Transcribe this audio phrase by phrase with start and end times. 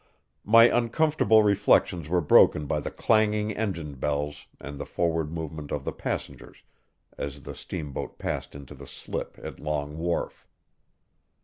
[0.43, 5.85] My uncomfortable reflections were broken by the clanging engine bells and the forward movement of
[5.85, 6.63] the passengers
[7.19, 10.47] as the steamboat passed into the slip at Long Wharf.